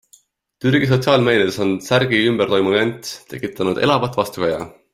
[0.65, 4.65] Türgi sotsiaalmeedias on särgi ümber toimuv jant tekitanud elavat vastukaja.